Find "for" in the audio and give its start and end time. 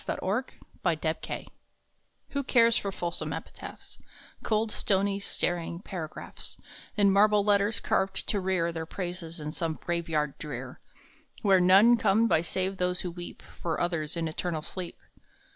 2.75-2.91, 13.61-13.79